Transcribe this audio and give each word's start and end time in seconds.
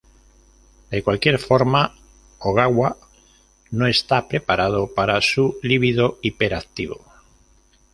De 0.89 1.03
cualquier 1.03 1.37
forma 1.37 1.93
Ogawa 2.39 2.97
no 3.69 3.85
está 3.85 4.27
preparado 4.27 4.95
para 4.95 5.21
su 5.21 5.59
libido 5.61 6.17
hiperactivo. 6.23 7.05